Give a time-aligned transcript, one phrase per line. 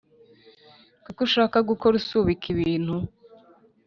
[1.03, 2.95] Kuki ushaka guhora usubika ibintu